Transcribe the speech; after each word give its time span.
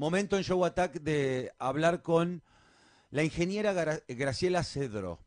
momento 0.00 0.38
en 0.38 0.44
Show 0.44 0.64
Attack 0.64 1.02
de 1.02 1.52
hablar 1.58 2.00
con 2.00 2.42
la 3.10 3.22
ingeniera 3.22 3.74
Gra- 3.74 4.02
Graciela 4.08 4.64
Cedro. 4.64 5.18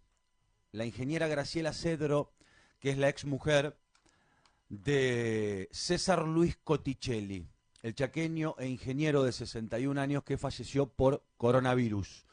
La 0.72 0.84
ingeniera 0.84 1.28
Graciela 1.28 1.74
Cedro, 1.74 2.34
que 2.80 2.90
es 2.90 2.98
la 2.98 3.08
ex 3.08 3.24
mujer 3.26 3.78
de 4.70 5.70
César 5.72 6.28
Luis 6.28 6.58
Cotticelli, 6.64 7.46
el 7.84 7.94
chaqueño 7.94 8.56
e 8.58 8.68
ingeniero 8.68 9.22
de 9.22 9.32
61 9.32 10.02
años 10.02 10.24
que 10.24 10.40
falleció 10.40 10.88
por 10.88 11.24
coronavirus. 11.38 12.26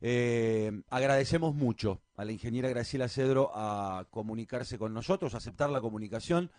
Eh, 0.00 0.72
agradecemos 0.88 1.54
mucho 1.54 2.00
a 2.16 2.24
la 2.24 2.32
ingeniera 2.32 2.70
Graciela 2.70 3.10
Cedro 3.10 3.50
a 3.54 4.06
comunicarse 4.10 4.78
con 4.78 4.94
nosotros, 4.94 5.34
aceptar 5.34 5.68
la 5.68 5.82
comunicación. 5.82 6.50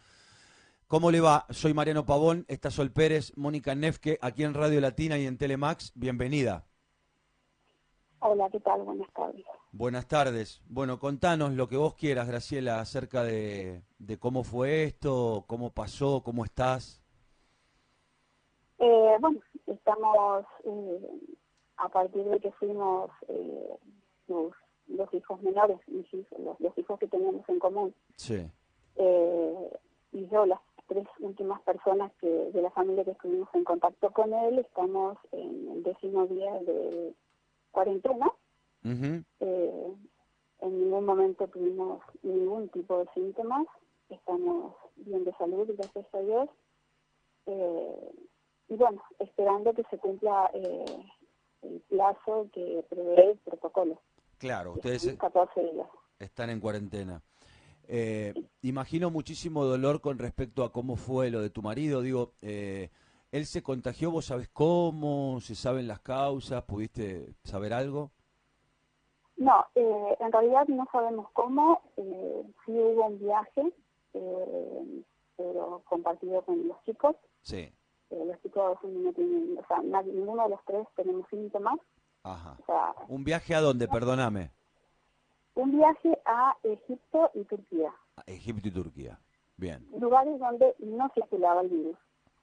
¿Cómo 0.88 1.10
le 1.12 1.20
va? 1.20 1.46
Soy 1.50 1.74
Mariano 1.74 2.06
Pavón, 2.06 2.46
está 2.48 2.70
Sol 2.70 2.92
Pérez, 2.92 3.34
Mónica 3.36 3.74
Nefke, 3.74 4.20
aquí 4.22 4.44
en 4.44 4.54
Radio 4.54 4.80
Latina 4.82 5.18
y 5.18 5.26
en 5.26 5.38
Telemax. 5.38 5.92
Bienvenida. 5.96 6.66
Hola, 8.20 8.50
¿qué 8.52 8.60
tal? 8.60 8.84
Buenas 8.84 9.12
tardes. 9.14 9.46
Buenas 9.71 10.07
tardes. 10.07 10.62
Bueno, 10.68 11.00
contanos 11.00 11.54
lo 11.54 11.68
que 11.68 11.76
vos 11.78 11.96
quieras, 11.96 12.28
Graciela, 12.28 12.79
acerca 12.79 13.24
de, 13.24 13.82
de 14.00 14.18
cómo 14.20 14.43
fue 14.43 14.84
esto, 14.84 15.43
cómo 15.48 15.71
pasó, 15.71 16.21
cómo 16.24 16.46
estás. 16.46 17.02
Eh, 18.78 19.15
bueno, 19.20 19.40
estamos 19.68 20.46
eh, 20.65 21.10
a 21.78 21.90
partir 21.90 22.24
de 22.26 22.40
que 22.40 22.52
fuimos 22.54 23.10
eh, 23.28 23.70
los, 24.28 24.54
los 24.88 25.14
hijos 25.14 25.42
menores, 25.42 25.79
los 26.60 26.78
hijos 26.78 27.00
que 27.00 27.07
teníamos 27.07 27.48
en 27.50 27.60
común, 27.60 27.93
Sí. 28.15 28.48
eh, 28.98 29.70
y 30.14 30.28
yo, 30.29 30.46
las 30.46 30.60
tres 30.88 31.07
últimas 31.20 31.62
personas 31.62 32.12
que 32.20 32.28
de 32.28 32.62
la 32.62 32.72
familia 32.72 33.03
que 33.03 33.12
estuvimos 33.12 33.50
en 33.53 33.64
contacto 33.64 34.12
con 34.12 34.34
él, 34.34 34.59
estamos 34.59 35.17
en 35.31 35.70
el 35.72 35.84
décimo 35.84 36.28
día 36.28 36.53
de 36.62 37.14
cuarentena. 37.72 38.32
Eh, 39.40 39.94
en 40.59 40.80
ningún 40.80 41.06
momento 41.06 41.48
tuvimos 41.48 42.02
ningún 42.24 42.70
tipo 42.70 43.00
de 43.00 43.08
síntomas. 43.14 43.66
Estamos 44.09 44.76
bien 44.96 45.24
de 45.24 45.34
salud, 45.34 45.68
gracias 45.76 46.06
a 46.14 46.20
Dios. 46.20 46.50
Eh, 47.48 48.12
y 48.68 48.76
bueno, 48.76 49.02
esperando 49.20 49.74
que 49.74 49.84
se 49.90 49.98
cumpla 49.98 50.50
eh, 50.54 50.86
el 51.62 51.81
plazo 51.81 52.48
que 52.54 52.84
prevé 52.90 53.31
el 53.31 53.38
protocolo. 53.40 54.02
Claro, 54.38 54.74
ustedes 54.74 55.04
son 55.04 55.14
eh, 55.14 55.18
14 55.18 55.62
días. 55.72 55.88
están 56.20 56.50
en 56.50 56.59
cuarentena. 56.59 57.22
Eh, 57.88 58.33
imagino 58.61 59.09
muchísimo 59.09 59.64
dolor 59.66 60.02
con 60.02 60.17
respecto 60.19 60.64
a 60.64 60.72
cómo 60.72 60.95
fue 60.95 61.30
lo 61.30 61.41
de 61.41 61.50
tu 61.50 61.61
marido. 61.61 62.02
Digo, 62.02 62.33
eh, 62.41 62.89
él 63.31 63.45
se 63.45 63.61
contagió, 63.64 64.11
vos 64.11 64.25
sabés 64.25 64.50
cómo, 64.50 65.39
se 65.41 65.55
saben 65.55 65.88
las 65.88 66.00
causas, 66.00 66.63
pudiste 66.63 67.33
saber 67.44 67.73
algo. 67.73 68.11
No, 69.38 69.66
eh, 69.75 70.16
en 70.19 70.31
realidad 70.31 70.66
no 70.67 70.88
sabemos 70.91 71.30
cómo. 71.33 71.81
Eh, 71.97 72.44
sí 72.66 72.72
hubo 72.72 73.08
un 73.08 73.19
viaje, 73.19 73.73
eh, 74.13 75.03
pero 75.36 75.81
compartido 75.86 76.41
con 76.44 76.67
los 76.67 76.81
chicos. 76.83 77.16
Sí, 77.41 77.72
Eh, 78.11 78.23
los 78.23 78.39
chicos 78.44 78.78
no 78.83 79.11
tienen, 79.13 79.58
o 79.58 79.67
sea, 79.67 79.81
nadie- 79.81 80.13
ninguno 80.13 80.44
de 80.44 80.50
los 80.50 80.59
tres 80.66 80.88
tenemos 80.95 81.28
síntomas. 81.30 81.75
ajá. 82.23 82.56
O 82.61 82.66
sea, 82.66 82.94
¿Un 83.08 83.23
viaje 83.23 83.53
a 83.56 83.61
dónde? 83.61 83.88
Perdóname. 83.88 84.52
Un 85.56 85.72
viaje 85.78 86.17
a 86.25 86.56
Egipto 86.64 87.31
y 87.34 87.44
Turquía, 87.45 87.94
Egipto 88.28 88.67
y 88.67 88.72
Turquía. 88.72 89.20
Bien. 89.58 89.88
lugares 89.97 90.38
donde 90.38 90.75
no 90.80 91.09
circulaba 91.14 91.62
el 91.62 91.70
virus 91.70 91.97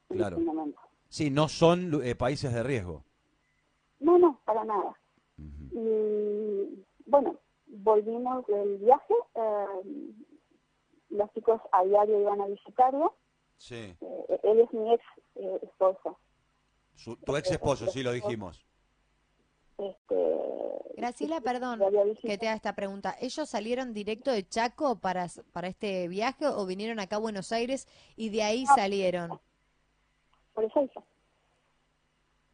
en 0.08 0.16
Claro. 0.16 0.38
momento. 0.40 0.80
Sí, 1.08 1.30
no 1.30 1.46
son 1.48 2.00
eh, 2.02 2.14
países 2.14 2.52
de 2.54 2.62
riesgo. 2.62 3.04
No, 4.00 4.18
no, 4.18 4.40
para 4.46 4.64
nada. 4.64 4.96
Y 5.36 6.84
bueno, 7.06 7.36
volvimos 7.66 8.46
del 8.46 8.78
viaje, 8.78 9.14
eh, 9.34 9.66
los 11.10 11.30
chicos 11.34 11.60
a 11.72 11.84
diario 11.84 12.20
iban 12.20 12.40
a 12.40 12.46
visitarlo, 12.46 13.14
Sí. 13.58 13.94
eh, 14.00 14.40
él 14.42 14.60
es 14.60 14.72
mi 14.72 14.92
ex 14.94 15.04
eh, 15.34 15.58
esposo. 15.62 16.18
Su- 16.96 17.16
tu 17.16 17.36
ex 17.36 17.50
esposo, 17.50 17.86
sí, 17.88 18.02
lo 18.02 18.12
dijimos. 18.12 18.64
Este, 19.82 20.94
Graciela, 20.96 21.40
perdón 21.40 21.82
había 21.82 22.04
visitado. 22.04 22.28
que 22.30 22.38
te 22.38 22.46
haga 22.48 22.56
esta 22.56 22.74
pregunta. 22.74 23.16
¿Ellos 23.20 23.48
salieron 23.48 23.92
directo 23.92 24.30
de 24.30 24.46
Chaco 24.46 24.98
para, 25.00 25.26
para 25.52 25.68
este 25.68 26.08
viaje 26.08 26.46
o 26.46 26.64
vinieron 26.66 27.00
acá 27.00 27.16
a 27.16 27.20
Buenos 27.20 27.52
Aires 27.52 27.88
y 28.16 28.30
de 28.30 28.42
ahí 28.42 28.64
salieron? 28.66 29.40
Por 30.54 30.64
Ezeiza. 30.64 31.02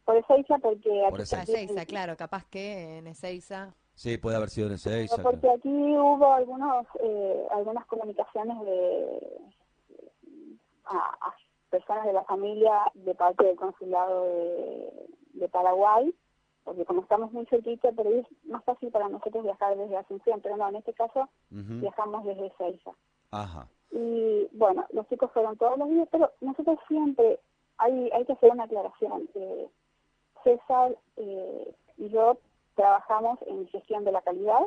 Por 0.05 0.17
Ezeiza 0.17 0.57
porque 0.57 0.89
Por 0.89 1.13
aquí, 1.13 1.21
Ezeiza. 1.23 1.43
Ezeiza, 1.43 1.85
claro, 1.85 2.17
capaz 2.17 2.45
que 2.45 2.97
en 2.97 3.07
Ezeiza. 3.07 3.75
Sí, 3.93 4.17
puede 4.17 4.37
haber 4.37 4.49
sido 4.49 4.67
en 4.67 4.73
Ezeiza. 4.73 5.21
porque 5.21 5.49
aquí 5.49 5.69
hubo 5.69 6.33
algunos 6.33 6.87
eh, 7.01 7.45
algunas 7.51 7.85
comunicaciones 7.85 8.59
de 8.61 9.19
a, 10.85 10.97
a 10.97 11.35
personas 11.69 12.05
de 12.05 12.13
la 12.13 12.23
familia 12.23 12.81
de 12.95 13.13
parte 13.13 13.45
del 13.45 13.55
consulado 13.57 14.23
de, 14.23 15.07
de 15.33 15.49
Paraguay 15.49 16.13
porque 16.69 16.85
como 16.85 17.01
estamos 17.01 17.31
muy 17.33 17.47
cerquita 17.47 17.89
pero 17.95 18.11
es 18.11 18.27
más 18.45 18.63
fácil 18.63 18.91
para 18.91 19.09
nosotros 19.09 19.43
viajar 19.43 19.75
desde 19.75 19.97
Asunción 19.97 20.39
pero 20.41 20.55
no 20.55 20.69
en 20.69 20.75
este 20.75 20.93
caso 20.93 21.27
viajamos 21.49 22.25
desde 22.25 22.45
Ezeiza 22.45 22.91
Ajá. 23.31 23.67
y 23.91 24.47
bueno 24.51 24.85
los 24.93 25.07
chicos 25.09 25.31
fueron 25.31 25.57
todos 25.57 25.79
los 25.79 25.89
días 25.89 26.07
pero 26.11 26.31
nosotros 26.41 26.77
siempre 26.87 27.39
hay 27.79 28.11
hay 28.11 28.23
que 28.25 28.33
hacer 28.33 28.51
una 28.51 28.65
aclaración 28.65 29.27
eh, 29.33 29.67
César 30.43 30.95
eh, 31.17 31.73
y 31.97 32.09
yo 32.09 32.37
trabajamos 32.75 33.39
en 33.47 33.67
gestión 33.69 34.03
de 34.03 34.11
la 34.11 34.21
calidad 34.21 34.61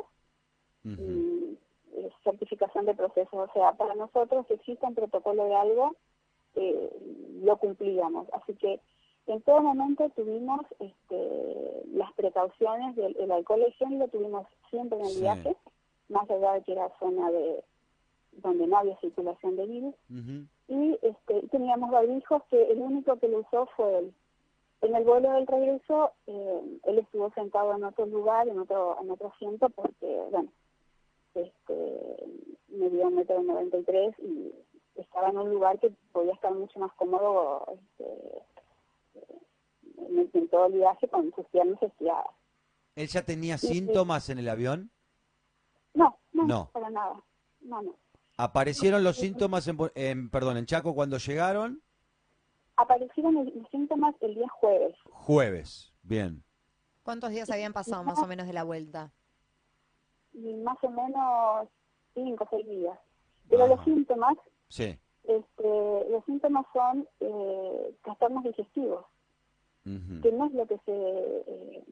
y 0.83 1.57
eh, 1.95 2.09
certificación 2.25 2.85
de 2.85 2.93
procesos. 2.93 3.33
O 3.33 3.53
sea, 3.53 3.71
para 3.71 3.95
nosotros 3.95 4.45
si 4.47 4.55
existe 4.55 4.85
un 4.85 4.95
protocolo 4.95 5.45
de 5.45 5.55
algo, 5.55 5.95
eh, 6.55 6.91
lo 7.41 7.57
cumplíamos. 7.57 8.27
Así 8.33 8.53
que 8.55 8.81
en 9.27 9.41
todo 9.43 9.61
momento 9.61 10.09
tuvimos 10.15 10.61
este, 10.79 11.83
las 11.93 12.11
precauciones 12.13 12.95
del 12.95 13.15
el 13.17 13.31
alcohol 13.31 13.65
lo 13.91 14.07
tuvimos 14.09 14.47
siempre 14.69 14.99
en 14.99 15.05
el 15.05 15.11
Sí. 15.11 15.21
viaje, 15.21 15.55
más 16.09 16.29
allá 16.29 16.53
de 16.53 16.63
que 16.63 16.71
era 16.73 16.91
zona 16.99 17.31
de 17.31 17.63
donde 18.33 18.67
no 18.67 18.77
había 18.77 18.97
circulación 18.97 19.55
de 19.55 19.65
virus. 19.67 19.95
Y 20.67 20.97
este, 21.01 21.47
teníamos 21.49 21.91
barbijos 21.91 22.41
que 22.49 22.71
el 22.71 22.79
único 22.79 23.15
que 23.17 23.27
lo 23.27 23.39
usó 23.39 23.67
fue 23.75 23.99
él. 23.99 24.13
En 24.81 24.95
el 24.95 25.03
vuelo 25.05 25.31
del 25.31 25.47
regreso, 25.47 26.11
eh, 26.27 26.79
él 26.83 26.97
estuvo 26.99 27.29
sentado 27.31 27.73
en 27.75 27.83
otro 27.83 28.05
lugar, 28.05 28.47
en 28.49 28.59
otro, 28.59 28.97
en 29.01 29.11
otro 29.11 29.27
asiento, 29.29 29.69
porque, 29.69 30.21
bueno, 30.31 30.49
este, 31.35 32.25
medía 32.67 33.07
un 33.07 33.15
metro 33.15 33.41
noventa 33.41 33.77
y 33.77 33.83
tres 33.83 34.15
y 34.19 34.51
estaba 34.95 35.29
en 35.29 35.37
un 35.37 35.49
lugar 35.51 35.79
que 35.79 35.91
podía 36.11 36.33
estar 36.33 36.53
mucho 36.53 36.79
más 36.79 36.91
cómodo 36.93 37.65
este, 37.73 38.41
en 40.33 40.49
todo 40.49 40.65
el 40.67 40.73
viaje 40.73 41.07
con 41.07 41.33
sus 41.35 41.45
piernas 41.47 41.81
estiradas. 41.81 42.27
¿Él 42.95 43.07
ya 43.07 43.23
tenía 43.23 43.57
Sí, 43.57 43.67
sí. 43.67 43.73
síntomas 43.75 44.29
en 44.29 44.39
el 44.39 44.49
avión? 44.49 44.91
No, 45.93 46.17
no, 46.31 46.45
No. 46.47 46.69
para 46.73 46.89
nada. 46.89 47.21
No, 47.61 47.81
no. 47.81 47.95
¿Aparecieron 48.37 49.03
los 49.03 49.17
síntomas 49.17 49.67
en, 49.95 50.29
perdón, 50.29 50.57
en 50.57 50.65
Chaco 50.65 50.93
cuando 50.95 51.17
llegaron? 51.17 51.81
Aparecieron 52.77 53.35
los 53.35 53.69
síntomas 53.69 54.15
el 54.21 54.33
día 54.35 54.49
jueves. 54.49 54.95
Jueves. 55.11 55.93
Bien. 56.01 56.43
¿Cuántos 57.03 57.29
días 57.31 57.49
habían 57.51 57.73
pasado 57.73 58.03
más 58.03 58.17
o 58.19 58.27
menos 58.27 58.47
de 58.47 58.53
la 58.53 58.63
vuelta? 58.63 59.11
y 60.35 60.51
más 60.55 60.77
o 60.81 60.89
menos 60.89 61.69
cinco 62.15 62.43
o 62.45 62.47
seis 62.49 62.65
días. 62.67 62.97
Pero 63.49 63.67
los 63.67 63.83
síntomas, 63.85 64.35
Sí. 64.67 64.97
Este, 65.23 66.09
los 66.09 66.23
síntomas 66.25 66.65
son 66.73 67.07
eh, 67.19 67.95
trastornos 68.03 68.43
digestivos, 68.43 69.05
que 69.83 70.31
no 70.31 70.45
es 70.45 70.53
lo 70.53 70.65
que 70.65 70.77
se, 70.85 70.91
eh, 70.91 71.83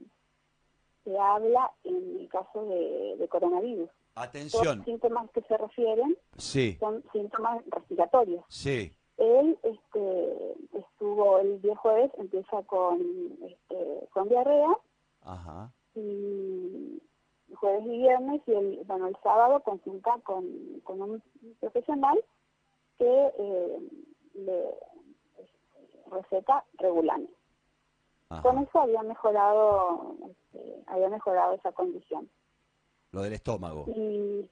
se 1.03 1.17
habla 1.19 1.71
en 1.83 2.19
el 2.21 2.29
caso 2.29 2.63
de, 2.65 3.15
de 3.17 3.27
coronavirus. 3.27 3.89
Atención. 4.15 4.77
los 4.77 4.85
síntomas 4.85 5.29
que 5.31 5.41
se 5.43 5.57
refieren 5.57 6.17
Sí. 6.37 6.77
son 6.79 7.03
síntomas 7.13 7.63
respiratorios. 7.67 8.43
Sí. 8.49 8.93
Él 9.17 9.57
este, 9.63 10.55
estuvo 10.73 11.37
el 11.39 11.61
día 11.61 11.75
jueves, 11.75 12.11
empieza 12.17 12.63
con, 12.63 12.99
este, 13.43 14.07
con 14.11 14.27
diarrea, 14.29 14.69
Ajá. 15.23 15.71
y 15.95 17.01
jueves 17.55 17.85
y 17.85 17.97
viernes 17.97 18.41
y 18.47 18.51
el, 18.53 18.79
bueno, 18.85 19.07
el 19.07 19.15
sábado 19.21 19.59
consulta 19.61 20.17
con, 20.23 20.45
con 20.83 21.01
un 21.01 21.23
profesional 21.59 22.17
que 23.01 23.31
eh, 23.39 23.79
le 24.35 24.75
receta 26.11 26.63
regular. 26.77 27.19
Ajá. 28.29 28.41
Con 28.43 28.59
eso 28.59 28.79
había 28.79 29.01
mejorado 29.01 30.15
este, 30.29 30.83
había 30.85 31.09
mejorado 31.09 31.55
esa 31.55 31.71
condición. 31.71 32.29
Lo 33.11 33.23
del 33.23 33.33
estómago. 33.33 33.85
Y 33.87 34.47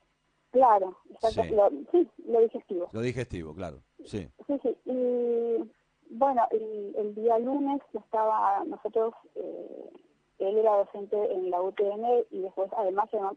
claro, 0.51 0.97
exacto, 1.11 1.43
Sí. 1.43 1.49
Lo, 1.51 1.69
sí, 1.91 2.09
lo 2.25 2.39
digestivo. 2.41 2.89
Lo 2.91 3.01
digestivo, 3.01 3.53
claro. 3.53 3.77
Sí. 4.03 4.27
Sí, 4.47 4.59
sí. 4.63 4.75
Y 4.85 5.71
bueno, 6.09 6.47
el, 6.49 6.95
el 6.97 7.13
día 7.13 7.37
lunes 7.37 7.81
estaba, 7.93 8.63
nosotros, 8.65 9.13
eh, 9.35 9.91
él 10.39 10.57
era 10.57 10.77
docente 10.77 11.17
en 11.33 11.49
la 11.49 11.61
UTN 11.61 12.25
y 12.31 12.41
después 12.41 12.71
además 12.77 13.09
era, 13.13 13.31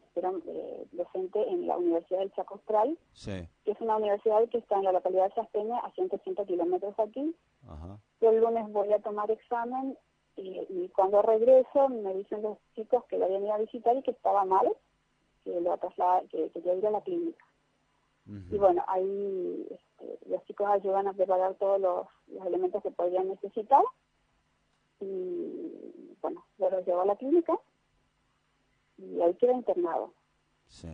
eh, 0.46 0.86
docente 0.92 1.48
en 1.48 1.66
la 1.66 1.76
Universidad 1.76 2.20
del 2.20 2.32
Chaco 2.32 2.54
Austral, 2.54 2.96
Sí. 3.12 3.46
que 3.64 3.72
es 3.72 3.80
una 3.80 3.96
universidad 3.96 4.48
que 4.48 4.58
está 4.58 4.76
en 4.76 4.84
la 4.84 4.92
localidad 4.92 5.24
de 5.28 5.34
Chasteña, 5.34 5.78
a 5.80 5.90
180 5.92 6.44
kilómetros 6.44 6.98
aquí. 6.98 7.34
Ajá. 7.68 7.98
Yo 8.20 8.30
el 8.30 8.40
lunes 8.40 8.70
voy 8.72 8.92
a 8.92 9.00
tomar 9.00 9.30
examen 9.30 9.96
y, 10.36 10.60
y 10.70 10.88
cuando 10.94 11.20
regreso 11.22 11.88
me 11.88 12.14
dicen 12.14 12.42
los 12.42 12.58
chicos 12.74 13.04
que 13.06 13.18
lo 13.18 13.24
habían 13.26 13.44
ido 13.44 13.54
a 13.54 13.58
visitar 13.58 13.96
y 13.96 14.02
que 14.02 14.12
estaba 14.12 14.44
mal, 14.44 14.68
que 15.44 15.60
lo 15.60 15.76
traslada, 15.78 16.22
que 16.30 16.50
quería 16.50 16.74
ir 16.74 16.86
a 16.86 16.90
la 16.92 17.00
clínica. 17.00 17.44
Y 18.52 18.56
bueno, 18.56 18.84
ahí 18.86 19.66
este, 19.68 20.18
los 20.30 20.44
chicos 20.44 20.68
ayudan 20.68 21.08
a 21.08 21.12
preparar 21.12 21.54
todos 21.56 21.80
los, 21.80 22.06
los 22.28 22.46
elementos 22.46 22.80
que 22.80 22.92
podrían 22.92 23.28
necesitar. 23.28 23.82
Y 25.02 26.14
bueno, 26.20 26.44
yo 26.58 26.70
los 26.70 26.86
llevo 26.86 27.00
a 27.00 27.06
la 27.06 27.16
clínica 27.16 27.58
y 28.98 29.20
ahí 29.20 29.34
queda 29.34 29.52
internado. 29.54 30.12
Sí. 30.68 30.88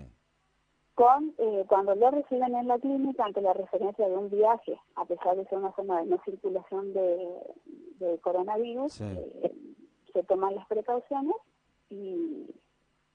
Con, 0.94 1.34
eh, 1.38 1.64
cuando 1.68 1.94
lo 1.94 2.10
reciben 2.10 2.54
en 2.56 2.66
la 2.66 2.78
clínica, 2.78 3.24
ante 3.24 3.40
la 3.40 3.52
referencia 3.52 4.08
de 4.08 4.16
un 4.16 4.30
viaje, 4.30 4.80
a 4.96 5.04
pesar 5.04 5.36
de 5.36 5.44
ser 5.46 5.58
una 5.58 5.72
zona 5.76 6.00
de 6.00 6.06
no 6.06 6.20
circulación 6.24 6.92
de, 6.92 7.38
de 8.00 8.18
coronavirus, 8.18 8.94
Sí. 8.94 9.04
eh, 9.04 9.54
se 10.12 10.22
toman 10.24 10.56
las 10.56 10.66
precauciones 10.66 11.36
y, 11.90 12.46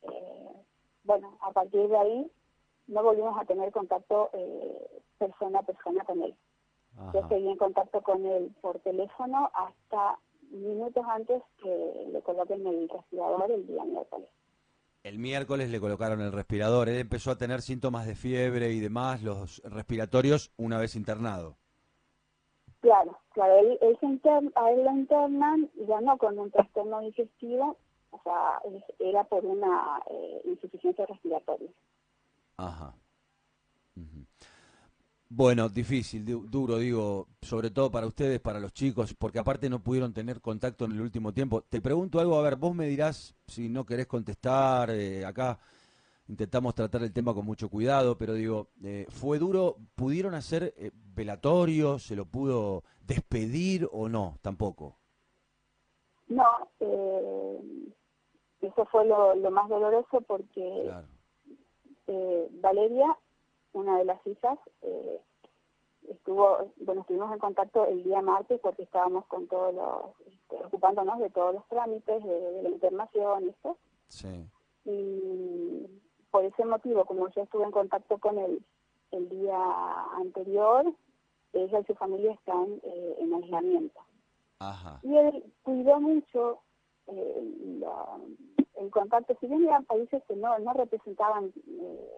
eh, 0.03 0.51
bueno, 1.03 1.37
a 1.41 1.51
partir 1.51 1.87
de 1.89 1.97
ahí 1.97 2.31
no 2.87 3.03
volvimos 3.03 3.37
a 3.37 3.45
tener 3.45 3.71
contacto 3.71 4.29
eh, 4.33 5.01
persona 5.17 5.59
a 5.59 5.63
persona 5.63 6.03
con 6.05 6.21
él. 6.21 6.35
Yo 7.11 7.27
seguí 7.27 7.49
en 7.49 7.57
contacto 7.57 8.01
con 8.03 8.23
él 8.25 8.53
por 8.61 8.79
teléfono 8.81 9.49
hasta 9.55 10.19
minutos 10.53 11.03
antes 11.09 11.41
que 11.61 12.07
le 12.11 12.21
coloquen 12.21 12.65
el 12.65 12.87
respirador 12.89 13.51
el 13.51 13.67
día 13.67 13.83
miércoles. 13.83 14.27
El 15.03 15.19
miércoles 15.19 15.69
le 15.69 15.79
colocaron 15.81 16.21
el 16.21 16.31
respirador. 16.31 16.87
Él 16.87 16.97
empezó 16.97 17.31
a 17.31 17.37
tener 17.37 17.61
síntomas 17.61 18.05
de 18.07 18.15
fiebre 18.15 18.71
y 18.71 18.79
demás, 18.79 19.21
los 19.21 19.61
respiratorios, 19.65 20.51
una 20.57 20.77
vez 20.77 20.95
internado. 20.95 21.57
Claro, 22.79 23.17
claro, 23.33 23.55
él, 23.59 23.77
él 23.81 23.97
se 23.99 24.05
inter- 24.05 24.51
a 24.55 24.71
él 24.71 24.83
lo 24.83 24.91
internan 24.91 25.69
ya 25.87 26.01
no 26.01 26.17
con 26.17 26.37
un 26.37 26.51
trastorno 26.51 26.99
digestivo, 27.01 27.77
o 28.11 28.21
sea, 28.23 28.61
era 28.99 29.23
por 29.23 29.45
una 29.45 30.01
eh, 30.09 30.41
insuficiencia 30.45 31.05
respiratoria. 31.05 31.69
Ajá. 32.57 32.93
Ujú. 33.95 34.25
Bueno, 35.35 35.67
difícil, 35.67 36.23
du- 36.25 36.45
duro, 36.47 36.77
digo, 36.77 37.27
sobre 37.41 37.71
todo 37.71 37.89
para 37.89 38.05
ustedes, 38.05 38.39
para 38.39 38.59
los 38.59 38.71
chicos, 38.71 39.15
porque 39.15 39.39
aparte 39.39 39.67
no 39.67 39.79
pudieron 39.81 40.13
tener 40.13 40.39
contacto 40.41 40.85
en 40.85 40.91
el 40.91 41.01
último 41.01 41.33
tiempo. 41.33 41.61
Te 41.63 41.81
pregunto 41.81 42.19
algo, 42.19 42.37
a 42.37 42.43
ver, 42.43 42.55
vos 42.55 42.75
me 42.75 42.85
dirás 42.85 43.33
si 43.47 43.67
no 43.67 43.83
querés 43.83 44.05
contestar, 44.05 44.91
eh, 44.91 45.25
acá 45.25 45.57
intentamos 46.27 46.75
tratar 46.75 47.01
el 47.01 47.11
tema 47.13 47.33
con 47.33 47.45
mucho 47.45 47.67
cuidado, 47.67 48.15
pero 48.15 48.35
digo, 48.35 48.67
eh, 48.83 49.07
¿fue 49.09 49.39
duro? 49.39 49.77
¿Pudieron 49.95 50.35
hacer 50.35 50.73
eh, 50.77 50.91
velatorio? 50.93 51.97
¿Se 51.97 52.15
lo 52.15 52.25
pudo 52.25 52.83
despedir 53.01 53.89
o 53.91 54.09
no? 54.09 54.37
Tampoco. 54.43 54.99
No, 56.27 56.45
eh, 56.79 57.59
eso 58.61 58.85
fue 58.91 59.05
lo, 59.07 59.35
lo 59.35 59.49
más 59.49 59.67
doloroso 59.67 60.21
porque 60.27 60.83
Claro. 60.83 61.07
Valeria, 62.61 63.17
una 63.73 63.97
de 63.97 64.05
las 64.05 64.25
hijas, 64.27 64.57
eh, 64.81 65.19
estuvo, 66.09 66.71
bueno, 66.77 67.01
estuvimos 67.01 67.31
en 67.33 67.39
contacto 67.39 67.85
el 67.85 68.03
día 68.03 68.21
martes 68.21 68.59
porque 68.61 68.83
estábamos 68.83 69.25
con 69.27 69.47
todos 69.47 69.73
los, 69.73 70.27
este, 70.33 70.63
ocupándonos 70.65 71.19
de 71.19 71.29
todos 71.29 71.53
los 71.55 71.67
trámites, 71.67 72.23
de, 72.23 72.39
de 72.51 72.63
la 72.63 72.69
internación 72.69 73.45
y 73.45 73.49
esto. 73.49 73.77
Sí. 74.07 74.45
y 74.85 75.87
por 76.29 76.43
ese 76.45 76.65
motivo, 76.65 77.05
como 77.05 77.27
yo 77.29 77.41
estuve 77.43 77.63
en 77.63 77.71
contacto 77.71 78.17
con 78.17 78.37
él 78.37 78.63
el 79.11 79.29
día 79.29 79.55
anterior, 80.15 80.91
ella 81.53 81.79
y 81.79 81.83
su 81.85 81.93
familia 81.95 82.31
están 82.33 82.79
eh, 82.83 83.15
en 83.19 83.33
aislamiento. 83.33 83.99
Ajá. 84.59 84.99
Y 85.03 85.15
él 85.15 85.43
cuidó 85.63 85.99
mucho 85.99 86.59
eh, 87.07 87.77
la- 87.79 88.19
el 88.75 88.89
contacto, 88.91 89.35
si 89.39 89.47
bien 89.47 89.63
eran 89.65 89.85
países 89.85 90.23
que 90.25 90.35
no, 90.35 90.57
no 90.59 90.73
representaban 90.73 91.53
eh, 91.67 92.09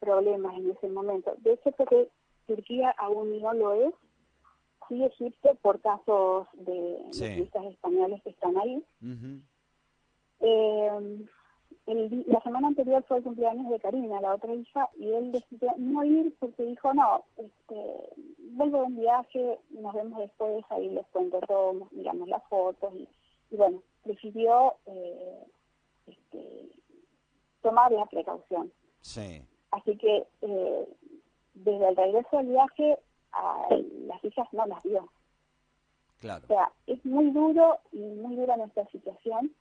problemas 0.00 0.56
en 0.56 0.70
ese 0.70 0.88
momento. 0.88 1.34
De 1.38 1.52
hecho, 1.52 1.70
porque 1.72 2.08
Turquía 2.46 2.90
aún 2.98 3.40
no 3.40 3.52
lo 3.52 3.74
es, 3.74 3.94
sí 4.88 5.04
Egipto 5.04 5.54
por 5.62 5.80
casos 5.80 6.48
de 6.54 7.04
Sí. 7.12 7.24
turistas 7.28 7.64
españoles 7.66 8.20
que 8.22 8.30
están 8.30 8.56
ahí, 8.58 8.82
eh, 10.40 11.26
el 11.86 12.24
la 12.28 12.40
semana 12.42 12.68
anterior 12.68 13.02
fue 13.08 13.18
el 13.18 13.24
cumpleaños 13.24 13.68
de 13.70 13.80
Karina, 13.80 14.20
la 14.20 14.34
otra 14.34 14.54
hija, 14.54 14.88
y 14.96 15.08
él 15.12 15.32
decidió 15.32 15.72
no 15.76 16.04
ir 16.04 16.34
porque 16.38 16.64
dijo, 16.64 16.92
no, 16.94 17.24
este, 17.36 18.10
vuelvo 18.52 18.78
de 18.78 18.84
un 18.84 18.96
viaje, 18.96 19.58
nos 19.70 19.94
vemos 19.94 20.18
después, 20.20 20.64
ahí 20.70 20.88
les 20.90 21.06
cuento 21.08 21.40
todo, 21.40 21.88
miramos 21.90 22.28
las 22.28 22.42
fotos, 22.48 22.92
y, 22.94 23.08
y 23.50 23.56
bueno, 23.56 23.82
prefirió 24.02 24.74
eh, 24.86 25.44
este, 26.06 26.68
tomar 27.62 27.90
la 27.92 28.06
precaución. 28.06 28.70
Sí. 29.00 29.42
Así 29.70 29.96
que 29.96 30.26
eh, 30.42 30.88
desde 31.54 31.88
el 31.88 31.96
regreso 31.96 32.36
del 32.38 32.48
viaje, 32.48 32.98
a 33.32 33.66
las 34.06 34.24
hijas 34.24 34.48
no 34.52 34.66
las 34.66 34.82
vio. 34.82 35.08
Claro. 36.18 36.44
O 36.44 36.46
sea, 36.48 36.72
es 36.86 37.04
muy 37.04 37.30
duro 37.30 37.78
y 37.92 37.98
muy 37.98 38.36
dura 38.36 38.56
nuestra 38.56 38.86
situación 38.88 39.54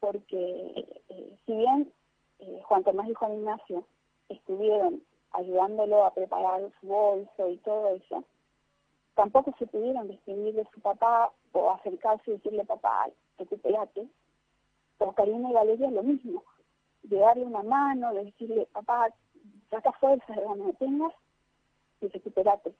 porque 0.00 0.86
eh, 1.08 1.38
si 1.46 1.56
bien 1.56 1.92
eh, 2.38 2.60
Juan 2.64 2.84
Tomás 2.84 3.08
y 3.08 3.14
Juan 3.14 3.34
Ignacio 3.34 3.86
estuvieron 4.28 5.02
ayudándolo 5.32 6.04
a 6.04 6.14
preparar 6.14 6.70
su 6.80 6.86
bolso 6.86 7.48
y 7.48 7.56
todo 7.58 7.94
eso, 7.94 8.24
tampoco 9.14 9.54
se 9.58 9.66
pudieron 9.66 10.08
despedir 10.08 10.54
de 10.54 10.66
su 10.72 10.80
papá 10.80 11.32
o 11.52 11.70
acercarse 11.70 12.30
y 12.30 12.34
decirle, 12.34 12.64
papá, 12.64 13.08
recupérate. 13.38 14.06
Con 14.98 15.12
Karina 15.12 15.50
y 15.50 15.52
Valeria 15.52 15.88
es 15.88 15.92
lo 15.92 16.02
mismo, 16.02 16.42
de 17.02 17.18
darle 17.18 17.44
una 17.44 17.62
mano, 17.62 18.14
de 18.14 18.24
decirle, 18.24 18.66
papá, 18.72 19.10
saca 19.70 19.92
fuerzas 19.92 20.36
de 20.36 20.42
donde 20.42 20.72
tengas 20.74 21.12
y 22.00 22.08
recupérate. 22.08 22.74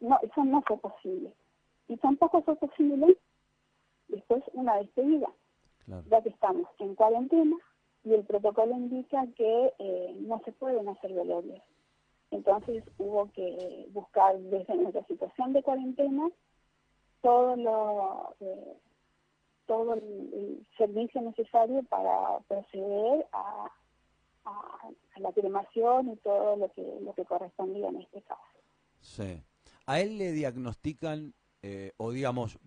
No, 0.00 0.18
eso 0.22 0.44
no 0.44 0.62
fue 0.62 0.78
posible. 0.78 1.32
Y 1.88 1.96
tampoco 1.96 2.42
fue 2.42 2.56
posible 2.56 3.16
después 4.08 4.42
una 4.52 4.76
despedida, 4.76 5.28
Claro. 5.84 6.04
ya 6.08 6.22
que 6.22 6.28
estamos 6.28 6.68
en 6.78 6.94
cuarentena 6.94 7.56
y 8.04 8.14
el 8.14 8.24
protocolo 8.24 8.72
indica 8.72 9.26
que 9.36 9.72
eh, 9.78 10.16
no 10.20 10.40
se 10.44 10.52
pueden 10.52 10.88
hacer 10.88 11.12
velorios. 11.12 11.60
Entonces 12.30 12.84
hubo 12.98 13.30
que 13.32 13.88
buscar 13.92 14.38
desde 14.38 14.74
nuestra 14.74 15.04
situación 15.04 15.52
de 15.52 15.62
cuarentena 15.62 16.30
todo 17.20 17.56
lo 17.56 18.34
eh, 18.40 18.76
todo 19.66 19.94
el, 19.94 20.02
el 20.02 20.66
servicio 20.76 21.20
necesario 21.22 21.82
para 21.84 22.40
proceder 22.48 23.26
a, 23.32 23.70
a- 24.44 24.88
a 25.14 25.20
la 25.20 25.32
cremación 25.32 26.10
y 26.10 26.16
todo 26.16 26.56
lo 26.56 26.72
que 26.72 26.82
lo 27.02 27.14
que 27.14 27.24
correspondía 27.24 27.88
en 27.88 28.00
este 28.02 28.22
caso. 28.22 28.40
Sí. 29.00 29.42
¿A 29.86 30.00
él 30.00 30.18
le 30.18 30.32
diagnostican, 30.32 31.34
eh, 31.62 31.92
o 31.96 32.10
digamos, 32.12 32.58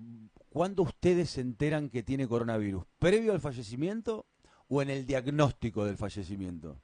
cuándo 0.50 0.84
ustedes 0.84 1.30
se 1.32 1.42
enteran 1.42 1.90
que 1.90 2.04
tiene 2.04 2.28
coronavirus? 2.28 2.86
¿Previo 3.00 3.34
al 3.34 3.40
fallecimiento 3.40 4.26
o 4.70 4.82
en 4.82 4.90
el 4.90 5.06
diagnóstico 5.06 5.86
del 5.86 5.98
fallecimiento? 5.98 6.78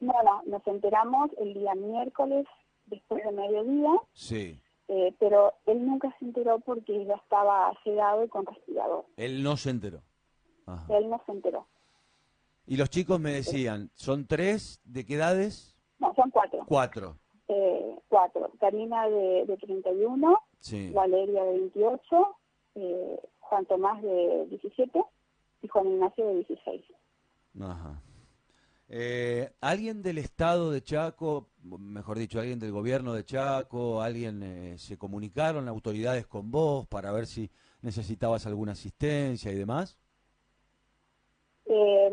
No, 0.00 0.12
no, 0.24 0.42
nos 0.46 0.66
enteramos 0.66 1.30
el 1.38 1.54
día 1.54 1.74
miércoles 1.74 2.46
después 2.86 3.24
de 3.24 3.32
mediodía, 3.32 3.90
Sí. 4.12 4.60
eh, 4.88 5.14
pero 5.18 5.54
él 5.66 5.86
nunca 5.86 6.14
se 6.18 6.24
enteró 6.26 6.58
porque 6.60 7.04
ya 7.06 7.14
estaba 7.14 7.72
sedado 7.84 8.24
y 8.24 8.28
con 8.28 8.44
respirador. 8.44 9.06
Él 9.16 9.42
no 9.42 9.56
se 9.56 9.70
enteró. 9.70 10.02
Ajá. 10.66 10.96
Él 10.98 11.08
no 11.08 11.22
se 11.26 11.32
enteró. 11.32 11.66
Y 12.66 12.76
los 12.76 12.88
chicos 12.90 13.20
me 13.20 13.32
decían, 13.32 13.90
¿son 13.94 14.26
tres? 14.26 14.80
¿De 14.84 15.04
qué 15.04 15.14
edades? 15.16 15.76
No, 15.98 16.14
son 16.14 16.30
cuatro. 16.30 16.64
Cuatro. 16.66 17.18
Eh, 17.48 17.96
cuatro. 18.08 18.50
Karina 18.58 19.08
de, 19.08 19.44
de 19.46 19.56
31, 19.58 20.38
Sí. 20.60 20.90
Valeria 20.92 21.44
de 21.44 21.58
28, 21.58 22.00
eh, 22.76 23.20
Juan 23.40 23.66
Tomás 23.66 24.02
de 24.02 24.46
17 24.48 24.98
y 25.62 25.68
Juan 25.68 25.86
Ignacio 25.88 26.26
de 26.26 26.34
16. 26.36 26.82
Ajá. 27.60 28.00
Eh, 28.88 29.50
¿Alguien 29.60 30.02
del 30.02 30.18
estado 30.18 30.70
de 30.70 30.82
Chaco, 30.82 31.48
mejor 31.62 32.18
dicho, 32.18 32.38
alguien 32.38 32.58
del 32.58 32.72
gobierno 32.72 33.12
de 33.12 33.24
Chaco, 33.24 34.00
alguien 34.02 34.42
eh, 34.42 34.78
se 34.78 34.96
comunicaron 34.98 35.68
autoridades 35.68 36.26
con 36.26 36.50
vos 36.50 36.86
para 36.86 37.12
ver 37.12 37.26
si 37.26 37.50
necesitabas 37.82 38.46
alguna 38.46 38.72
asistencia 38.72 39.52
y 39.52 39.54
demás? 39.56 39.98
Eh, 41.76 42.12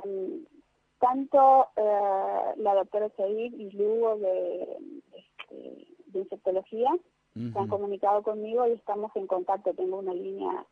tanto 0.99 1.67
eh, 1.75 2.53
la 2.57 2.73
doctora 2.73 3.09
Said 3.15 3.53
y 3.53 3.69
Lugo 3.71 4.17
de, 4.17 4.77
este, 5.13 5.87
de 6.07 6.19
infectología 6.19 6.89
se 7.33 7.59
han 7.59 7.67
comunicado 7.69 8.23
conmigo 8.23 8.67
y 8.67 8.71
estamos 8.71 9.15
en 9.15 9.27
contacto. 9.27 9.73
Tengo 9.73 9.99
una 9.99 10.13
línea 10.13 10.65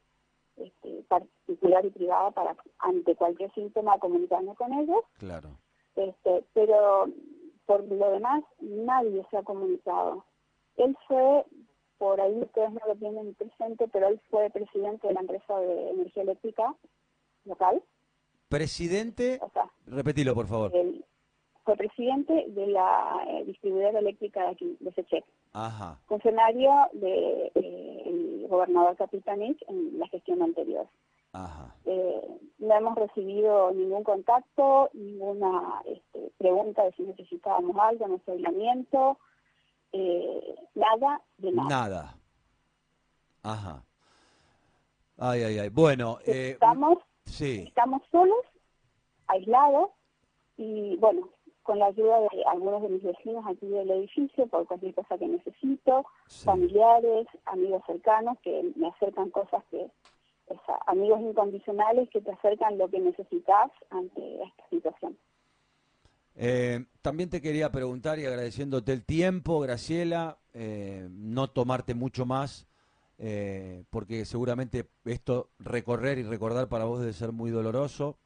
este, 0.58 1.04
particular 1.08 1.86
y 1.86 1.92
privada 1.92 2.32
para 2.32 2.56
ante 2.80 3.16
cualquier 3.16 3.54
síntoma 3.54 4.00
comunicarme 4.00 4.56
con 4.56 4.74
ellos. 4.74 5.04
Claro. 5.20 5.50
Este, 5.96 6.44
pero 6.54 7.08
por 7.66 7.84
lo 7.84 8.12
demás 8.12 8.44
nadie 8.60 9.24
se 9.30 9.38
ha 9.38 9.44
comunicado. 9.44 10.26
Él 10.78 10.98
fue, 11.08 11.46
por 12.00 12.20
ahí 12.20 12.42
ustedes 12.42 12.72
no 12.72 12.82
lo 12.88 12.96
tienen 12.96 13.36
presente, 13.36 13.88
pero 13.88 14.08
él 14.08 14.20
fue 14.32 14.50
presidente 14.50 15.08
de 15.08 15.14
la 15.14 15.22
empresa 15.22 15.60
de 15.60 15.92
energía 15.92 16.24
eléctrica 16.24 16.76
local. 17.46 17.84
Presidente, 18.50 19.40
repetilo 19.86 20.34
por 20.34 20.48
favor. 20.48 20.72
fue 21.64 21.76
presidente 21.76 22.46
de 22.50 22.68
la 22.68 23.24
eh, 23.28 23.46
distribuidora 23.46 24.00
eléctrica 24.00 24.42
de 24.42 24.48
aquí, 24.50 24.78
de 24.80 24.92
Sechec. 24.94 25.24
Ajá. 25.54 26.00
Funcionario 26.08 26.72
del 26.94 27.02
de, 27.02 27.52
eh, 27.56 28.48
gobernador 28.50 28.96
Capitanich 28.98 29.62
en 29.68 30.00
la 30.00 30.08
gestión 30.08 30.42
anterior. 30.42 30.88
Ajá. 31.32 31.76
Eh, 31.86 32.40
no 32.58 32.76
hemos 32.76 32.96
recibido 32.96 33.72
ningún 33.72 34.04
contacto, 34.04 34.90
ninguna 34.94 35.84
este, 35.86 36.32
pregunta 36.40 36.84
de 36.84 36.92
si 36.94 37.04
necesitábamos 37.04 37.78
algo, 37.78 38.08
nuestro 38.08 38.34
aislamiento, 38.34 39.18
eh, 39.92 40.56
nada 40.76 41.22
de 41.38 41.52
nada. 41.52 41.70
Nada. 41.70 42.16
Ajá. 43.44 43.84
Ay, 45.18 45.44
ay, 45.44 45.60
ay. 45.60 45.70
Bueno, 45.70 46.18
eh, 46.26 46.52
estamos, 46.54 46.98
sí. 47.30 47.66
estamos 47.68 48.02
solos, 48.12 48.46
aislados 49.28 49.92
y 50.58 50.96
bueno, 50.98 51.30
con 51.64 51.80
la 51.80 51.88
ayuda 51.88 52.20
de 52.22 52.44
algunos 52.52 52.82
de 52.82 52.90
mis 52.90 53.04
vecinos 53.04 53.46
aquí 53.48 53.68
del 53.68 53.92
edificio 53.92 54.48
por 54.48 54.66
cualquier 54.66 54.94
cosa 54.96 55.18
que 55.18 55.28
necesito, 55.28 56.06
familiares, 56.44 57.28
amigos 57.46 57.84
cercanos 57.86 58.38
que 58.42 58.72
me 58.76 58.88
acercan 58.88 59.30
cosas 59.30 59.64
que 59.70 59.88
amigos 60.88 61.22
incondicionales 61.22 62.10
que 62.10 62.22
te 62.22 62.32
acercan 62.32 62.78
lo 62.78 62.90
que 62.90 63.00
necesitas 63.00 63.72
ante 63.90 64.44
esta 64.44 64.70
situación. 64.70 65.18
Eh, 66.36 66.86
también 67.02 67.30
te 67.30 67.42
quería 67.42 67.72
preguntar 67.72 68.18
y 68.20 68.26
agradeciéndote 68.26 68.94
el 68.94 69.04
tiempo, 69.04 69.60
Graciela, 69.60 70.38
eh, 70.54 71.08
no 71.12 71.50
tomarte 71.50 71.94
mucho 71.96 72.26
más, 72.26 72.69
eh, 73.20 73.84
porque 73.92 74.26
seguramente 74.26 74.90
esto 75.06 75.52
recorrer 75.60 76.18
y 76.18 76.24
recordar 76.24 76.68
para 76.68 76.86
vos 76.86 77.00
debe 77.00 77.14
ser 77.14 77.32
muy 77.32 77.52
doloroso. 77.52 78.18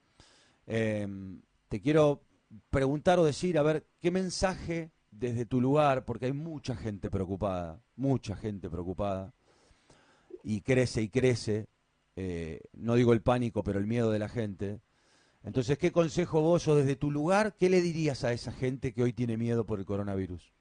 te 0.66 1.82
quiero 1.82 2.22
preguntar 2.70 3.20
o 3.20 3.26
decir, 3.26 3.58
a 3.58 3.64
ver, 3.64 3.86
¿qué 4.00 4.12
mensaje 4.12 4.92
desde 5.20 5.46
tu 5.46 5.62
lugar, 5.62 6.06
porque 6.06 6.26
hay 6.26 6.34
mucha 6.34 6.76
gente 6.76 7.10
preocupada, 7.10 7.82
mucha 7.96 8.36
gente 8.36 8.70
preocupada, 8.70 9.34
y 10.44 10.62
crece 10.62 11.02
y 11.02 11.10
crece, 11.10 11.68
eh, 12.16 12.62
no 12.74 12.96
digo 12.96 13.14
el 13.14 13.22
pánico, 13.22 13.64
pero 13.64 13.80
el 13.80 13.88
miedo 13.88 14.12
de 14.12 14.20
la 14.20 14.30
gente. 14.30 14.80
Entonces, 15.44 15.78
¿qué 15.78 15.92
consejo 15.92 16.42
vos 16.42 16.68
o 16.68 16.76
desde 16.76 16.96
tu 16.96 17.12
lugar, 17.12 17.56
qué 17.58 17.70
le 17.70 17.82
dirías 17.82 18.24
a 18.24 18.34
esa 18.34 18.52
gente 18.52 18.94
que 18.94 19.04
hoy 19.04 19.14
tiene 19.14 19.38
miedo 19.38 19.66
por 19.66 19.80
el 19.80 19.86
coronavirus? 19.86 20.54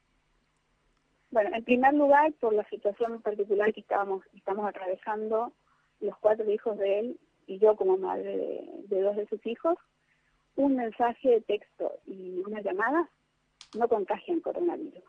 Bueno, 1.33 1.51
en 1.55 1.65
primer 1.65 1.95
lugar, 1.95 2.31
por 2.35 2.53
la 2.53 2.65
situación 2.69 3.23
particular 3.23 3.73
que 3.73 3.81
estábamos, 3.81 4.23
estamos 4.35 4.69
atravesando, 4.69 5.53
los 6.01 6.17
cuatro 6.19 6.49
hijos 6.51 6.77
de 6.77 6.99
él 6.99 7.21
y 7.47 7.59
yo 7.59 7.75
como 7.75 7.97
madre 7.97 8.37
de, 8.89 9.01
dos 9.01 9.17
de 9.17 9.27
sus 9.27 9.45
hijos, 9.47 9.79
un 10.57 10.77
mensaje 10.77 11.31
de 11.31 11.41
texto 11.41 11.91
y 12.07 12.43
una 12.47 12.61
llamada 12.61 13.09
no 13.75 13.89
contagian 13.89 14.41
coronavirus. 14.41 15.03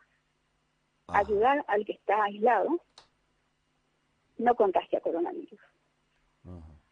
Ah. 1.08 1.18
Ayudar 1.18 1.62
al 1.68 1.84
que 1.84 1.92
está 1.92 2.24
aislado 2.24 2.80
no 4.38 4.54
contagia 4.54 5.00
coronavirus. 5.00 5.60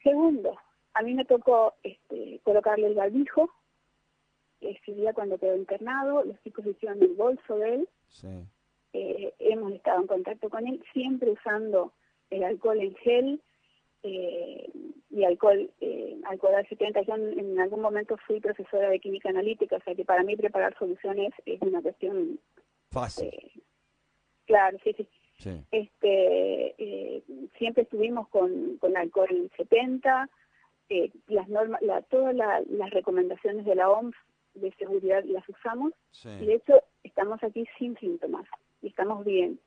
Segundo, 0.03 0.59
a 0.93 1.03
mí 1.03 1.15
me 1.15 1.25
tocó 1.25 1.75
este, 1.83 2.41
colocarle 2.43 2.89
el 2.89 2.95
barbijo, 2.95 3.49
ese 4.61 4.93
día 4.93 5.15
cuando 5.15 5.39
quedó 5.39 5.57
internado, 5.57 6.23
los 6.23 6.39
chicos 6.43 6.67
hicieron 6.67 7.03
el 7.03 7.15
bolso 7.15 7.57
de 7.57 7.75
él, 7.77 7.89
eh, 8.93 9.33
hemos 9.39 9.73
estado 9.73 10.01
en 10.01 10.07
contacto 10.07 10.51
con 10.51 10.67
él, 10.67 10.83
siempre 10.93 11.31
usando 11.31 11.93
el 12.31 12.45
alcohol 12.45 12.81
en 12.81 12.95
gel 12.97 13.41
eh, 14.03 14.71
y 15.11 15.25
alcohol, 15.25 15.71
eh, 15.81 16.17
alcohol 16.25 16.55
al 16.55 16.69
70. 16.69 17.03
Yo 17.03 17.15
en, 17.15 17.59
algún 17.61 17.81
momento 17.81 18.17
fui 18.27 18.41
profesora 18.41 18.89
de 18.91 19.01
química 19.01 19.29
analítica, 19.29 19.77
o 19.77 19.81
sea 19.81 19.95
que 19.95 20.05
para 20.05 20.23
mí 20.23 20.37
preparar 20.37 20.77
soluciones 20.79 21.33
es 21.47 21.61
una 21.63 21.83
cuestión... 21.83 22.39
Fácil. 22.91 23.31
claro, 24.47 24.77
sí, 24.85 24.93
sí. 24.93 25.09
Este, 25.71 26.75
eh, 26.79 27.23
siempre 27.59 27.83
estuvimos 27.83 28.29
con, 28.29 28.77
con 28.79 28.97
alcohol 28.97 29.51
70, 29.57 30.29
eh, 30.89 31.11
las 31.29 31.49
normas, 31.49 31.83
la, 31.83 32.03
todas 32.03 32.35
las 32.35 32.91
recomendaciones 32.91 33.65
de 33.65 33.75
la 33.75 33.91
OMS 33.91 34.15
de 34.55 34.71
seguridad 34.73 35.25
las 35.25 35.49
usamos 35.49 35.95
y 36.25 36.45
de 36.45 36.55
hecho 36.57 36.83
estamos 37.03 37.43
aquí 37.43 37.67
sin 37.79 37.97
síntomas 37.97 38.47
y 38.83 38.89
estamos 38.89 39.25
bien. 39.25 39.59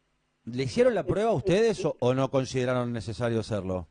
¿Le 0.46 0.64
hicieron 0.64 0.94
la 0.94 1.04
prueba 1.04 1.32
a 1.32 1.36
ustedes 1.36 1.84
o, 1.86 2.14
no 2.14 2.30
consideraron 2.30 2.94
necesario 2.94 3.40
hacerlo? 3.40 3.88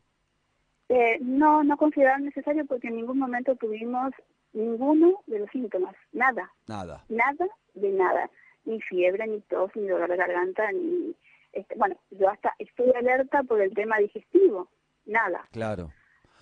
Eh, 0.87 1.17
no, 1.19 1.63
no 1.63 1.75
consideraron 1.75 2.23
necesario 2.23 2.65
porque 2.65 2.87
en 2.87 2.95
ningún 2.95 3.19
momento 3.19 3.55
tuvimos 3.55 4.13
ninguno 4.53 5.21
de 5.27 5.39
los 5.39 5.49
síntomas, 5.49 5.95
nada. 6.13 6.49
Nada. 6.67 7.03
Nada 7.09 7.47
de 7.73 7.89
nada. 7.89 8.29
Ni 8.63 8.81
fiebre, 8.81 9.27
ni 9.27 9.41
tos, 9.41 9.71
ni 9.75 9.87
dolor 9.87 10.09
de 10.09 10.17
garganta, 10.17 10.71
ni 10.71 11.13
este, 11.55 11.73
bueno, 11.75 11.95
yo 12.11 12.29
hasta 12.29 12.53
estoy 12.59 12.91
alerta 12.93 13.41
por 13.43 13.61
el 13.61 13.73
tema 13.73 13.97
digestivo, 13.97 14.69
nada. 15.05 15.47
Claro. 15.51 15.91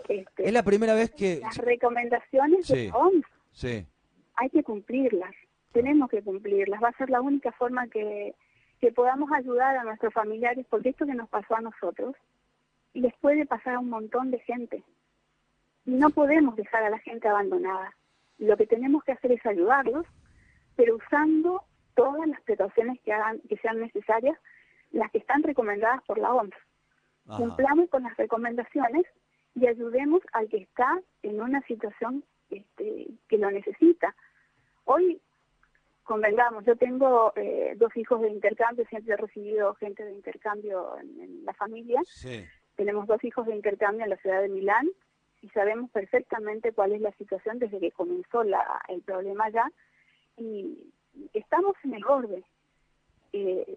Este, 0.09 0.47
es 0.47 0.51
la 0.51 0.63
primera 0.63 0.95
vez 0.95 1.11
que... 1.11 1.39
Las 1.39 1.57
recomendaciones 1.57 2.67
de 2.67 2.91
OMS 2.91 3.25
sí. 3.51 3.85
hay 4.35 4.49
que 4.49 4.63
cumplirlas, 4.63 5.33
tenemos 5.71 6.09
que 6.09 6.23
cumplirlas, 6.23 6.81
va 6.83 6.89
a 6.89 6.97
ser 6.97 7.11
la 7.11 7.21
única 7.21 7.51
forma 7.51 7.87
que, 7.87 8.33
que 8.83 8.91
podamos 8.91 9.31
ayudar 9.31 9.77
a 9.77 9.85
nuestros 9.85 10.13
familiares, 10.13 10.65
porque 10.69 10.89
esto 10.89 11.05
que 11.05 11.13
nos 11.13 11.29
pasó 11.29 11.55
a 11.55 11.61
nosotros 11.61 12.17
les 12.93 13.13
puede 13.21 13.45
pasar 13.45 13.75
a 13.75 13.79
un 13.79 13.89
montón 13.89 14.29
de 14.29 14.39
gente. 14.39 14.83
Y 15.85 15.91
no 15.91 16.09
podemos 16.09 16.57
dejar 16.57 16.83
a 16.83 16.89
la 16.89 16.99
gente 16.99 17.29
abandonada. 17.29 17.95
Lo 18.39 18.57
que 18.57 18.67
tenemos 18.67 19.01
que 19.05 19.13
hacer 19.13 19.31
es 19.31 19.45
ayudarlos, 19.45 20.05
pero 20.75 20.97
usando 20.97 21.63
todas 21.95 22.27
las 22.27 22.41
precauciones 22.41 22.99
que, 23.05 23.13
hagan, 23.13 23.39
que 23.47 23.55
sean 23.59 23.79
necesarias 23.79 24.37
las 24.91 25.09
que 25.11 25.19
están 25.19 25.43
recomendadas 25.43 26.03
por 26.03 26.17
la 26.17 26.33
OMS. 26.33 26.53
Cumplamos 27.37 27.89
con 27.89 28.03
las 28.03 28.17
recomendaciones 28.17 29.05
y 29.55 29.65
ayudemos 29.65 30.21
al 30.33 30.49
que 30.49 30.57
está 30.57 30.99
en 31.21 31.39
una 31.39 31.61
situación 31.61 32.25
este, 32.49 33.07
que 33.29 33.37
lo 33.37 33.49
necesita. 33.49 34.13
Hoy, 34.83 35.21
convengamos, 36.03 36.65
yo 36.65 36.75
tengo 36.75 37.33
eh, 37.35 37.75
dos 37.77 37.95
hijos 37.95 38.21
de 38.21 38.29
intercambio, 38.29 38.85
siempre 38.87 39.13
he 39.13 39.17
recibido 39.17 39.73
gente 39.75 40.03
de 40.03 40.13
intercambio 40.13 40.97
en, 40.99 41.45
la 41.45 41.53
familia. 41.53 42.01
Tenemos 42.75 43.07
dos 43.07 43.23
hijos 43.23 43.45
de 43.45 43.55
intercambio 43.55 44.03
en 44.03 44.09
la 44.09 44.17
ciudad 44.17 44.41
de 44.41 44.49
Milán 44.49 44.89
y 45.41 45.49
sabemos 45.49 45.91
perfectamente 45.91 46.71
cuál 46.71 46.93
es 46.93 47.01
la 47.01 47.11
situación 47.13 47.59
desde 47.59 47.79
que 47.79 47.91
comenzó 47.91 48.43
la, 48.43 48.81
el 48.87 49.01
problema 49.01 49.49
ya 49.49 49.69
y 50.37 50.91
estamos 51.33 51.75
en 51.83 51.93
el 51.93 52.03
borde. 52.03 52.43
Eh, 53.33 53.75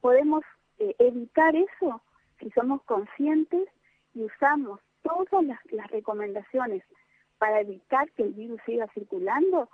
podemos 0.00 0.42
eh, 0.78 0.94
evitar 0.98 1.54
eso 1.56 2.02
si 2.38 2.50
somos 2.50 2.82
conscientes 2.82 3.68
y 4.14 4.24
usamos 4.24 4.80
todas 5.02 5.44
las, 5.70 5.90
recomendaciones 5.90 6.82
para 7.38 7.60
evitar 7.60 8.10
que 8.12 8.22
el 8.22 8.32
virus 8.32 8.60
siga 8.64 8.88
circulando 8.94 9.68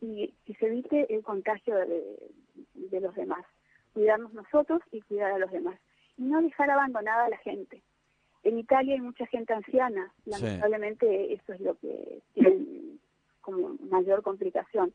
y 0.00 0.34
que 0.44 0.54
se 0.54 0.66
evite 0.66 1.12
el 1.14 1.22
contagio 1.22 1.76
de, 1.76 3.00
los 3.00 3.14
demás. 3.14 3.44
Cuidarnos 3.92 4.32
nosotros 4.34 4.82
y 4.92 5.00
cuidar 5.02 5.32
a 5.32 5.38
los 5.38 5.50
demás. 5.50 5.78
Y 6.16 6.22
no 6.22 6.40
dejar 6.42 6.70
abandonada 6.70 7.26
a 7.26 7.30
la 7.30 7.38
gente. 7.38 7.82
En 8.42 8.58
Italia 8.58 8.94
hay 8.94 9.00
mucha 9.00 9.26
gente 9.26 9.54
anciana, 9.54 10.12
lamentablemente 10.26 11.32
eso 11.32 11.54
es 11.54 11.60
lo 11.60 11.74
que 11.78 12.20
tiene 12.34 12.98
como 13.40 13.76
mayor 13.90 14.22
complicación. 14.22 14.92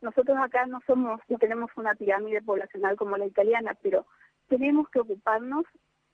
Nosotros 0.00 0.36
acá 0.38 0.66
no 0.66 0.80
somos, 0.86 1.20
no 1.28 1.38
tenemos 1.38 1.70
una 1.76 1.94
pirámide 1.94 2.42
poblacional 2.42 2.96
como 2.96 3.16
la 3.16 3.26
italiana, 3.26 3.76
pero 3.82 4.06
tenemos 4.48 4.88
que 4.88 5.00
ocuparnos 5.00 5.64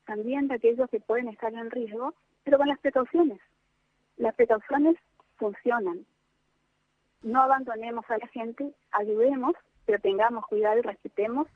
también 0.04 0.48
de 0.48 0.54
aquellos 0.54 0.90
que 0.90 1.00
pueden 1.00 1.28
estar 1.28 1.52
en 1.54 1.70
riesgo, 1.70 2.14
pero 2.42 2.58
con 2.58 2.68
las 2.68 2.80
precauciones. 2.80 3.40
Las 4.16 4.34
precauciones 4.34 4.96
funcionan. 5.36 6.04
No 7.22 7.42
abandonemos 7.42 8.04
a 8.08 8.18
la 8.18 8.26
gente, 8.28 8.74
ayudemos, 8.92 9.54
pero 9.86 9.98
tengamos 10.00 10.46
cuidado 10.46 10.78
y 10.78 10.82
respetemos 10.82 11.46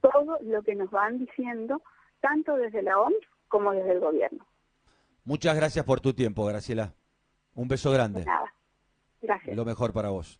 todo 0.00 0.38
lo 0.42 0.62
que 0.62 0.74
nos 0.74 0.90
van 0.90 1.18
diciendo, 1.18 1.82
tanto 2.20 2.56
desde 2.56 2.82
la 2.82 2.98
OMS 2.98 3.16
como 3.48 3.72
desde 3.72 3.92
el 3.92 4.00
gobierno. 4.00 4.46
Muchas 5.24 5.56
gracias 5.56 5.84
por 5.84 6.00
tu 6.00 6.14
tiempo, 6.14 6.44
Graciela. 6.46 6.94
Un 7.54 7.68
beso 7.68 7.90
grande. 7.90 8.24
nada. 8.24 8.52
Gracias. 9.20 9.54
Lo 9.54 9.64
mejor 9.64 9.92
para 9.92 10.08
vos. 10.08 10.38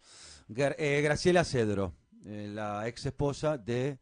Eh, 0.56 1.00
Graciela 1.02 1.44
Cedro, 1.44 1.92
eh, 2.24 2.48
la 2.50 2.88
ex 2.88 3.06
esposa 3.06 3.58
de 3.58 3.98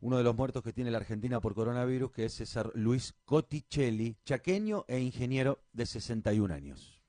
uno 0.00 0.16
de 0.16 0.24
los 0.24 0.34
muertos 0.36 0.62
que 0.62 0.72
tiene 0.72 0.90
la 0.90 0.98
Argentina 0.98 1.40
por 1.40 1.54
coronavirus, 1.54 2.12
que 2.12 2.24
es 2.24 2.34
César 2.34 2.70
Luis 2.74 3.14
Cotticelli, 3.24 4.16
chaqueño 4.24 4.84
e 4.88 4.98
ingeniero 5.00 5.58
de 5.72 5.86
61 5.86 6.54
años. 6.54 6.99